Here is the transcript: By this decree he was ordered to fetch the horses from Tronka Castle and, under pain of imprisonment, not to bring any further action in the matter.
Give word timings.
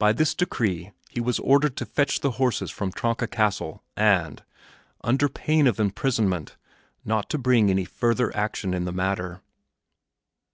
By 0.00 0.12
this 0.12 0.34
decree 0.34 0.90
he 1.08 1.20
was 1.20 1.38
ordered 1.38 1.76
to 1.76 1.86
fetch 1.86 2.18
the 2.18 2.32
horses 2.32 2.68
from 2.68 2.90
Tronka 2.90 3.28
Castle 3.30 3.80
and, 3.96 4.42
under 5.04 5.28
pain 5.28 5.68
of 5.68 5.78
imprisonment, 5.78 6.56
not 7.04 7.30
to 7.30 7.38
bring 7.38 7.70
any 7.70 7.84
further 7.84 8.36
action 8.36 8.74
in 8.74 8.86
the 8.86 8.92
matter. 8.92 9.42